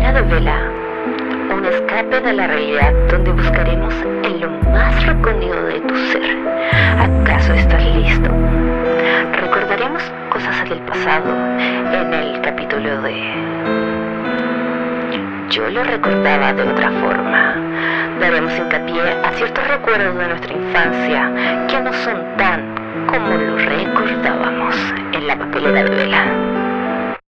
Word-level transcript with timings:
de 0.00 0.22
Vela, 0.22 0.70
un 1.54 1.64
escape 1.66 2.20
de 2.20 2.32
la 2.32 2.46
realidad 2.46 2.92
donde 3.10 3.30
buscaremos 3.30 3.94
en 4.24 4.40
lo 4.40 4.50
más 4.70 5.06
recóndito 5.06 5.62
de 5.64 5.80
tu 5.80 5.94
ser. 5.94 6.36
¿Acaso 6.98 7.52
estás 7.52 7.84
listo? 7.94 8.30
Recordaremos 9.40 10.02
cosas 10.30 10.68
del 10.68 10.80
pasado 10.80 11.30
en 11.58 12.14
el 12.14 12.40
capítulo 12.40 13.02
de... 13.02 13.14
Yo 15.50 15.68
lo 15.68 15.84
recordaba 15.84 16.54
de 16.54 16.62
otra 16.62 16.90
forma. 16.90 17.54
Daremos 18.18 18.56
hincapié 18.56 19.02
a 19.22 19.30
ciertos 19.32 19.66
recuerdos 19.68 20.16
de 20.16 20.28
nuestra 20.28 20.52
infancia 20.54 21.30
que 21.68 21.80
no 21.80 21.92
son 21.92 22.36
tan 22.38 22.62
como 23.06 23.36
lo 23.36 23.56
recordábamos 23.58 24.74
en 25.12 25.26
la 25.26 25.36
papelera 25.36 25.84
de 25.84 25.90
vela. 25.90 26.51